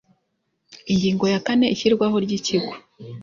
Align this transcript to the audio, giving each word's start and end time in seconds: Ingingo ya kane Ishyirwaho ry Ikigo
Ingingo 0.91 1.25
ya 1.33 1.39
kane 1.45 1.65
Ishyirwaho 1.73 2.15
ry 2.25 2.31
Ikigo 2.37 2.73